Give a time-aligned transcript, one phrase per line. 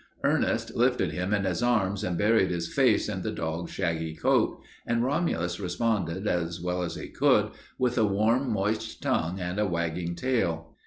[0.23, 4.59] Ernest lifted him in his arms and buried his face in the dog's shaggy coat,
[4.87, 9.67] and Romulus responded as well as he could with a warm, moist tongue and a
[9.67, 10.75] wagging tail.